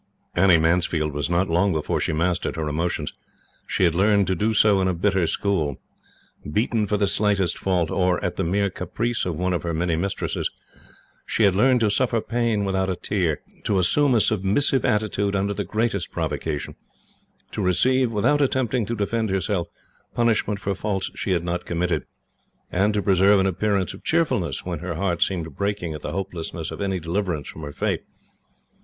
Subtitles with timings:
[0.33, 3.13] Annie Mansfield was not long before she mastered her emotions.
[3.67, 5.79] She had learned to do so in a bitter school.
[6.51, 9.95] Beaten for the slightest fault, or at the mere caprice of one of her many
[9.95, 10.49] mistresses,
[11.27, 15.53] she had learned to suffer pain without a tear; to assume a submissive attitude under
[15.53, 16.73] the greatest provocation;
[17.51, 19.67] to receive, without attempting to defend herself,
[20.15, 22.07] punishment for faults she had not committed;
[22.71, 26.71] and to preserve an appearance of cheerfulness, when her heart seemed breaking at the hopelessness
[26.71, 28.01] of any deliverance from her fate.